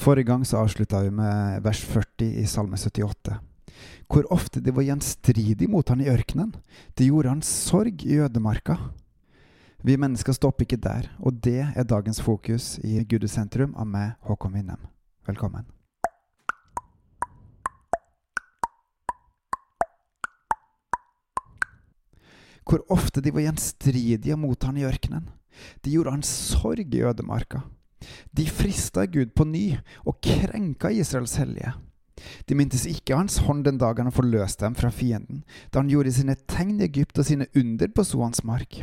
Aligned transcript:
Forrige 0.00 0.30
gang 0.30 0.46
så 0.48 0.56
avslutta 0.56 1.02
vi 1.04 1.10
med 1.12 1.60
vers 1.60 1.80
40 1.84 2.24
i 2.40 2.46
Salme 2.48 2.78
78. 2.80 3.34
Hvor 4.08 4.24
ofte 4.32 4.60
de 4.64 4.72
var 4.72 4.86
gjenstridige 4.86 5.66
mot 5.68 5.88
han 5.92 6.00
i 6.00 6.08
ørkenen. 6.08 6.54
Det 6.96 7.10
gjorde 7.10 7.28
han 7.28 7.42
sorg 7.44 8.00
i 8.08 8.16
ødemarka. 8.16 8.78
Vi 9.84 9.98
mennesker 10.00 10.32
stopper 10.32 10.64
ikke 10.64 10.78
der, 10.80 11.10
og 11.20 11.42
det 11.44 11.66
er 11.76 11.84
dagens 11.84 12.20
fokus 12.24 12.78
i 12.80 13.02
Gudesentrum 13.04 13.74
av 13.76 13.90
meg, 13.92 14.14
Håkon 14.24 14.54
Winnem. 14.56 14.86
Velkommen. 15.28 15.66
Hvor 22.64 22.86
ofte 22.88 23.20
de 23.20 23.34
var 23.36 23.44
gjenstridige 23.44 24.40
mot 24.40 24.64
han 24.64 24.80
i 24.80 24.88
ørkenen. 24.88 25.28
Det 25.84 25.92
gjorde 25.92 26.16
han 26.16 26.24
sorg 26.24 26.88
i 26.88 27.04
ødemarka. 27.04 27.60
De 28.36 28.46
frista 28.46 29.06
Gud 29.06 29.34
på 29.36 29.46
ny 29.48 29.64
og 30.06 30.20
krenka 30.24 30.90
Israels 30.94 31.36
hellige. 31.40 31.74
De 32.48 32.56
mintes 32.56 32.84
ikke 32.88 33.16
hans 33.16 33.38
hånd 33.46 33.64
den 33.64 33.78
dagen 33.80 34.08
han 34.08 34.14
forløste 34.14 34.66
dem 34.66 34.76
fra 34.76 34.90
fienden, 34.92 35.42
da 35.72 35.80
han 35.80 35.90
gjorde 35.92 36.12
sine 36.12 36.36
tegn 36.50 36.80
i 36.80 36.88
Egypt 36.88 37.20
og 37.20 37.28
sine 37.28 37.48
under 37.56 37.92
på 37.92 38.04
Soans 38.04 38.44
mark. 38.44 38.82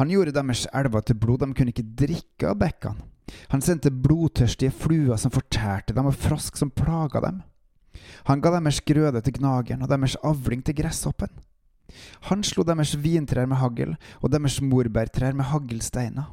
Han 0.00 0.12
gjorde 0.12 0.34
deres 0.36 0.66
elver 0.76 1.04
til 1.04 1.18
blod, 1.20 1.42
de 1.44 1.56
kunne 1.56 1.72
ikke 1.72 1.90
drikke 2.04 2.52
av 2.52 2.60
bekkene. 2.60 3.10
Han 3.52 3.64
sendte 3.64 3.92
blodtørstige 3.92 4.74
fluer 4.76 5.16
som 5.20 5.32
fortærte 5.32 5.94
dem, 5.96 6.06
og 6.06 6.16
frosk 6.16 6.58
som 6.60 6.72
plaga 6.72 7.22
dem. 7.24 7.40
Han 8.28 8.42
ga 8.44 8.52
deres 8.52 8.82
grøde 8.84 9.20
til 9.24 9.38
gnageren 9.38 9.84
og 9.84 9.90
deres 9.90 10.16
avling 10.22 10.64
til 10.64 10.76
gresshoppen. 10.76 11.32
Han 12.28 12.44
slo 12.44 12.64
deres 12.66 12.94
vintrær 13.00 13.48
med 13.48 13.60
hagl 13.60 13.94
og 14.20 14.30
deres 14.32 14.60
morbærtrær 14.64 15.36
med 15.36 15.48
haglsteiner. 15.52 16.30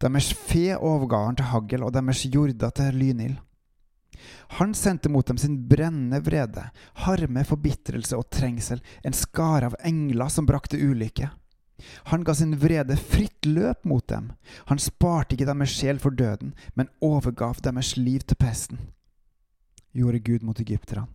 Deres 0.00 0.32
fe 0.34 0.74
overga 0.76 1.24
han 1.26 1.38
til 1.38 1.50
hagl 1.52 1.86
og 1.86 1.92
deres 1.94 2.24
jorder 2.26 2.74
til 2.74 2.98
lynild. 3.00 3.38
Han 4.58 4.74
sendte 4.74 5.10
mot 5.10 5.26
dem 5.26 5.38
sin 5.40 5.56
brennende 5.68 6.20
vrede, 6.24 6.68
harme, 7.04 7.44
forbitrelse 7.44 8.16
og 8.16 8.28
trengsel, 8.32 8.80
en 9.02 9.16
skare 9.16 9.70
av 9.70 9.78
engler 9.84 10.30
som 10.32 10.46
brakte 10.48 10.78
ulykke. 10.80 11.30
Han 12.12 12.24
ga 12.24 12.34
sin 12.34 12.54
vrede 12.60 12.96
fritt 12.96 13.46
løp 13.46 13.84
mot 13.84 14.06
dem. 14.08 14.30
Han 14.70 14.78
sparte 14.78 15.34
ikke 15.34 15.48
deres 15.48 15.74
sjel 15.74 15.98
for 16.00 16.14
døden, 16.14 16.54
men 16.74 16.92
overgav 17.02 17.58
deres 17.64 17.96
liv 17.98 18.22
til 18.22 18.38
pesten. 18.38 18.78
Gjorde 19.94 20.22
Gud 20.22 20.46
mot 20.46 20.60
egypterne. 20.60 21.08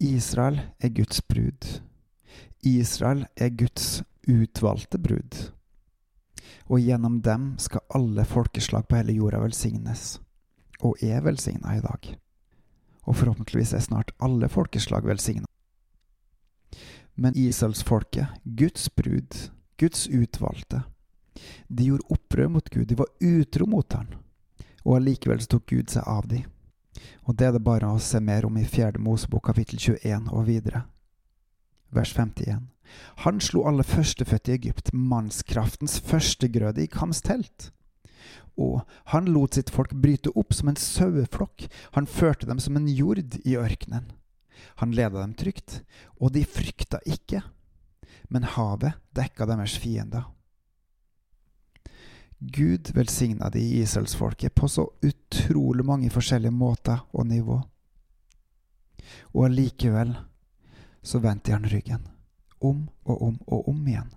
Israel 0.00 0.60
er 0.80 0.92
Guds 0.92 1.22
brud. 1.22 1.80
Israel 2.64 3.26
er 3.36 3.48
Guds 3.48 4.02
utvalgte 4.28 4.98
brud. 4.98 5.53
Og 6.66 6.80
gjennom 6.80 7.20
dem 7.22 7.54
skal 7.60 7.84
alle 7.94 8.24
folkeslag 8.24 8.88
på 8.88 8.96
hele 8.96 9.16
jorda 9.18 9.42
velsignes 9.42 10.18
og 10.84 11.00
er 11.04 11.20
velsigna 11.24 11.76
i 11.76 11.82
dag. 11.84 12.08
Og 13.04 13.16
forhåpentligvis 13.16 13.74
er 13.76 13.84
snart 13.84 14.12
alle 14.22 14.48
folkeslag 14.48 15.04
velsigna. 15.06 15.46
Men 17.14 17.36
Israelsfolket, 17.36 18.26
Guds 18.42 18.88
brud, 18.96 19.50
Guds 19.78 20.08
utvalgte, 20.08 20.82
de 21.68 21.84
gjorde 21.88 22.08
opprør 22.08 22.48
mot 22.48 22.70
Gud, 22.70 22.88
de 22.88 22.98
var 22.98 23.06
utro 23.20 23.66
mot 23.66 23.92
han, 23.92 24.08
og 24.84 24.96
allikevel 24.96 25.44
tok 25.46 25.66
Gud 25.70 25.92
seg 25.92 26.06
av 26.06 26.26
dem. 26.30 26.48
Og 27.24 27.36
det 27.36 27.48
er 27.48 27.54
det 27.56 27.64
bare 27.64 27.90
å 27.90 28.00
se 28.02 28.20
mer 28.20 28.46
om 28.46 28.56
i 28.58 28.66
Fjerde 28.68 29.02
Mosebok 29.02 29.46
kapittel 29.50 29.78
21 29.78 30.28
og 30.32 30.46
videre. 30.48 30.84
Vers 31.94 32.12
51. 32.16 32.66
Han 33.24 33.40
slo 33.42 33.64
alle 33.68 33.86
førstefødte 33.86 34.52
i 34.52 34.58
Egypt, 34.58 34.92
mannskraftens 34.92 35.98
førstegrøde 36.04 36.84
i 36.84 36.90
Kams 36.90 37.22
telt 37.24 37.70
og 38.60 38.82
han 39.10 39.30
lot 39.34 39.56
sitt 39.56 39.70
folk 39.74 39.94
bryte 39.98 40.32
opp 40.38 40.54
som 40.54 40.70
en 40.70 40.78
saueflokk, 40.78 41.66
han 41.96 42.06
førte 42.06 42.46
dem 42.46 42.60
som 42.62 42.78
en 42.78 42.86
jord 42.88 43.38
i 43.42 43.56
ørkenen. 43.58 44.12
Han 44.80 44.94
leda 44.94 45.20
dem 45.20 45.34
trygt, 45.38 45.82
og 46.20 46.32
de 46.34 46.44
frykta 46.46 47.00
ikke, 47.06 47.42
men 48.30 48.46
havet 48.54 48.94
dekka 49.14 49.48
deres 49.50 49.76
fiender. 49.78 50.30
Gud 52.38 52.90
velsigna 52.94 53.48
de 53.50 53.62
Israelsfolket 53.80 54.54
på 54.54 54.68
så 54.68 54.84
utrolig 55.02 55.84
mange 55.86 56.10
forskjellige 56.12 56.52
måter 56.52 57.04
og 57.12 57.26
nivå. 57.26 57.60
Og 59.32 59.46
allikevel 59.46 60.12
så 61.04 61.20
vendte 61.22 61.54
han 61.54 61.68
ryggen, 61.68 62.08
om 62.64 62.88
og 63.04 63.22
om 63.30 63.40
og 63.46 63.68
om 63.70 63.86
igjen 63.86 64.12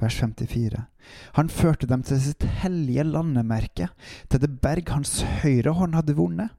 vers 0.00 0.14
54. 0.14 0.84
Han 1.32 1.48
førte 1.48 1.88
dem 1.88 2.02
til 2.06 2.20
sitt 2.22 2.46
hellige 2.62 3.04
landemerke, 3.04 3.90
til 4.28 4.42
det 4.42 4.56
berg 4.62 4.90
hans 4.94 5.20
høyre 5.42 5.74
hånd 5.76 5.96
hadde 5.98 6.16
vunnet. 6.18 6.56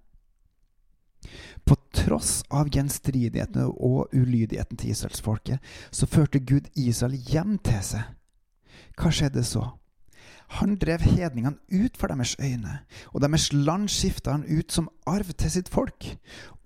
På 1.66 1.78
tross 1.94 2.42
av 2.50 2.72
gjenstridighetene 2.74 3.68
og 3.70 4.14
ulydigheten 4.14 4.80
til 4.80 4.94
israelsfolket, 4.96 5.62
så 5.94 6.10
førte 6.10 6.42
Gud 6.42 6.72
Israel 6.76 7.18
hjem 7.30 7.58
til 7.66 7.84
seg. 7.86 8.10
Hva 8.98 9.12
skjedde 9.14 9.44
så? 9.46 9.68
Han 10.60 10.76
drev 10.76 11.04
hedningene 11.06 11.60
ut 11.72 11.96
for 11.98 12.12
deres 12.12 12.36
øyne, 12.42 12.82
og 13.16 13.22
deres 13.24 13.52
land 13.54 13.88
skifta 13.92 14.34
han 14.36 14.44
ut 14.44 14.72
som 14.72 14.90
arv 15.08 15.32
til 15.40 15.52
sitt 15.54 15.70
folk, 15.72 16.10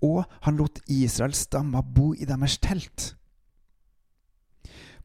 og 0.02 0.24
han 0.42 0.58
lot 0.58 0.80
Israels 0.90 1.44
stammer 1.46 1.86
bo 1.86 2.12
i 2.14 2.26
deres 2.26 2.58
telt. 2.58 3.12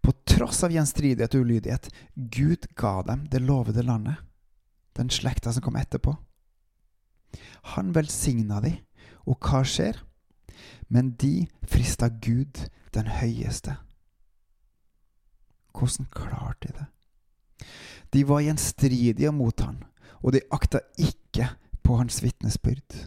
På 0.01 0.13
tross 0.25 0.63
av 0.65 0.73
gjenstridighet 0.73 1.35
og 1.37 1.45
ulydighet, 1.45 1.91
Gud 2.15 2.65
ga 2.75 3.01
dem 3.05 3.27
det 3.29 3.43
lovede 3.45 3.85
landet, 3.85 4.17
den 4.97 5.13
slekta 5.13 5.53
som 5.53 5.61
kom 5.61 5.77
etterpå. 5.77 6.15
Han 7.75 7.93
velsigna 7.93 8.63
de, 8.65 8.73
og 9.29 9.37
hva 9.45 9.61
skjer? 9.61 10.01
Men 10.89 11.13
de 11.21 11.45
frista 11.69 12.09
Gud 12.09 12.65
den 12.95 13.07
høyeste. 13.07 13.77
Hvordan 15.71 16.09
klarte 16.11 16.67
de 16.67 16.73
det? 16.79 16.87
De 18.11 18.23
var 18.27 18.43
gjenstridige 18.43 19.31
mot 19.31 19.59
han, 19.63 19.83
og 20.19 20.35
de 20.35 20.43
akta 20.51 20.83
ikke 20.99 21.47
på 21.81 21.97
hans 21.99 22.19
vitnesbyrd. 22.23 23.05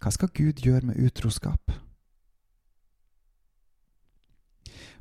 Hva 0.00 0.12
skal 0.12 0.32
Gud 0.32 0.62
gjøre 0.64 0.88
med 0.90 1.00
utroskap? 1.00 1.72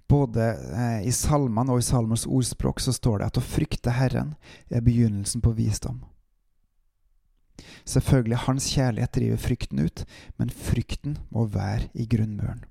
Både 0.08 0.52
eh, 0.54 1.08
i 1.08 1.12
salmene 1.16 1.74
og 1.74 1.82
i 1.82 1.86
salmers 1.86 2.28
ordspråk 2.30 2.84
så 2.84 2.94
står 2.94 3.20
det 3.20 3.30
at 3.32 3.40
å 3.40 3.46
frykte 3.46 3.96
Herren 3.96 4.36
er 4.70 4.84
begynnelsen 4.86 5.42
på 5.42 5.56
visdom. 5.58 6.04
Selvfølgelig, 7.88 8.44
hans 8.46 8.68
kjærlighet 8.74 9.14
driver 9.16 9.42
frykten 9.42 9.82
ut, 9.82 10.04
men 10.38 10.52
frykten 10.52 11.18
må 11.34 11.46
være 11.50 11.90
i 11.94 12.06
grunnmuren. 12.10 12.66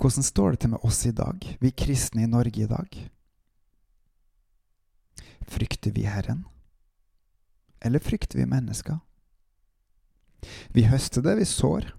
Hvordan 0.00 0.24
står 0.24 0.54
det 0.54 0.62
til 0.62 0.72
med 0.72 0.86
oss 0.86 1.02
i 1.06 1.14
dag, 1.16 1.42
vi 1.60 1.74
kristne 1.74 2.24
i 2.24 2.30
Norge 2.30 2.64
i 2.64 2.70
dag? 2.70 2.96
Frykter 5.52 5.92
vi 5.92 6.06
Herren? 6.08 6.44
Eller 7.80 7.98
frykter 7.98 8.38
vi 8.38 8.46
mennesker? 8.46 8.98
Vi 10.68 10.86
høster 10.88 11.22
det 11.22 11.36
vi 11.36 11.44
sår. 11.44 11.92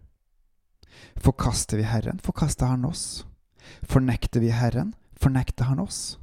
Forkaster 1.16 1.78
vi 1.78 1.84
Herren, 1.84 2.19
forkaster 2.19 2.66
Han 2.66 2.86
oss. 2.86 3.25
Fornekter 3.81 4.40
vi 4.40 4.50
Herren, 4.50 4.96
fornekter 5.13 5.69
Han 5.69 5.80
oss. 5.80 6.18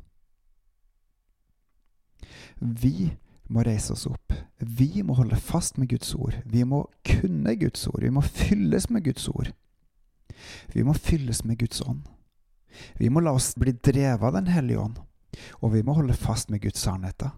Vi 2.59 3.13
må 3.49 3.63
reise 3.63 3.93
oss 3.93 4.07
opp. 4.07 4.35
Vi 4.59 5.03
må 5.03 5.15
holde 5.15 5.37
fast 5.37 5.79
med 5.79 5.89
Guds 5.89 6.15
ord. 6.15 6.35
Vi 6.45 6.65
må 6.65 6.85
kunne 7.07 7.55
Guds 7.57 7.87
ord. 7.89 8.03
Vi 8.03 8.11
må 8.11 8.23
fylles 8.23 8.91
med 8.91 9.05
Guds 9.05 9.29
ord. 9.29 9.53
Vi 10.75 10.83
må 10.83 10.95
fylles 10.95 11.45
med 11.45 11.59
Guds 11.59 11.81
ånd. 11.81 12.03
Vi 12.99 13.11
må 13.11 13.21
la 13.21 13.33
oss 13.35 13.55
bli 13.59 13.73
drevet 13.73 14.23
av 14.23 14.33
Den 14.33 14.47
hellige 14.47 14.79
ånd, 14.79 15.01
og 15.61 15.75
vi 15.75 15.83
må 15.87 15.95
holde 15.99 16.17
fast 16.17 16.51
med 16.51 16.63
Guds 16.65 16.83
sannheter, 16.85 17.33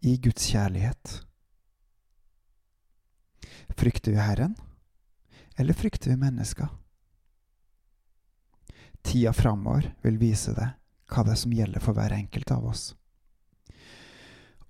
i 0.00 0.16
Guds 0.22 0.46
kjærlighet. 0.50 1.20
Frykter 3.74 4.14
vi 4.14 4.22
Herren, 4.22 4.56
eller 5.58 5.76
frykter 5.76 6.12
vi 6.12 6.20
mennesker? 6.20 6.68
Tida 9.04 9.32
framover 9.36 9.90
vil 10.02 10.18
vise 10.20 10.54
det, 10.56 10.68
hva 11.12 11.24
det 11.24 11.34
er 11.34 11.40
som 11.40 11.54
gjelder 11.54 11.82
for 11.84 11.96
hver 11.96 12.14
enkelt 12.16 12.52
av 12.54 12.68
oss. 12.70 12.84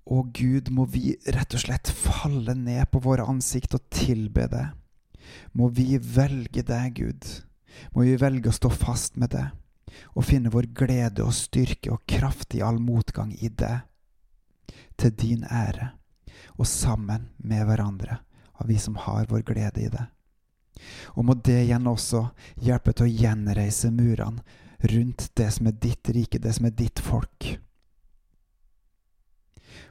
Å 0.04 0.20
Gud, 0.36 0.68
må 0.74 0.84
vi 0.90 1.14
rett 1.32 1.54
og 1.56 1.62
slett 1.62 1.88
falle 1.88 2.52
ned 2.58 2.90
på 2.92 3.00
våre 3.04 3.24
ansikt 3.30 3.76
og 3.78 3.86
tilbe 3.94 4.48
det. 4.52 4.66
Må 5.56 5.70
vi 5.72 5.96
velge 5.96 6.64
deg, 6.66 6.98
Gud. 6.98 7.28
Må 7.94 8.04
vi 8.04 8.18
velge 8.20 8.50
å 8.50 8.56
stå 8.56 8.68
fast 8.74 9.16
med 9.16 9.32
det, 9.32 9.46
og 10.14 10.26
finne 10.26 10.52
vår 10.52 10.70
glede 10.76 11.24
og 11.24 11.34
styrke 11.36 11.92
og 11.94 12.04
kraft 12.10 12.54
i 12.54 12.62
all 12.62 12.80
motgang 12.82 13.32
i 13.34 13.48
det. 13.48 13.76
Til 14.96 15.14
din 15.18 15.44
ære, 15.44 15.90
og 16.58 16.66
sammen 16.66 17.28
med 17.36 17.64
hverandre, 17.66 18.20
av 18.54 18.68
vi 18.70 18.78
som 18.78 18.96
har 18.96 19.26
vår 19.30 19.42
glede 19.46 19.82
i 19.82 19.90
det. 19.90 20.04
Og 21.18 21.24
må 21.26 21.34
det 21.34 21.64
igjen 21.64 21.86
også 21.90 22.28
hjelpe 22.62 22.94
til 22.94 23.06
å 23.06 23.14
gjenreise 23.22 23.90
murene 23.94 24.42
rundt 24.84 25.30
det 25.38 25.50
som 25.54 25.68
er 25.70 25.78
ditt 25.80 26.10
rike, 26.14 26.38
det 26.38 26.52
som 26.56 26.66
er 26.68 26.74
ditt 26.76 27.00
folk. 27.02 27.54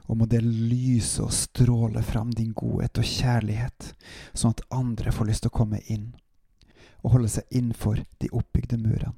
Og 0.08 0.18
må 0.20 0.28
det 0.28 0.42
lyse 0.44 1.22
og 1.24 1.32
stråle 1.32 2.02
fram 2.04 2.32
din 2.36 2.52
godhet 2.56 3.00
og 3.00 3.08
kjærlighet, 3.08 3.90
sånn 4.36 4.54
at 4.54 4.64
andre 4.74 5.12
får 5.12 5.30
lyst 5.30 5.46
til 5.46 5.52
å 5.52 5.58
komme 5.60 5.80
inn 5.88 6.12
og 7.04 7.18
holde 7.18 7.28
seg 7.28 7.48
innenfor 7.52 8.00
de 8.20 8.30
oppbygde 8.32 8.78
murene. 8.80 9.16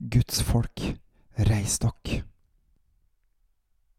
Guds 0.00 0.42
folk, 0.42 0.80
reis 1.36 1.78
dere. 1.78 2.24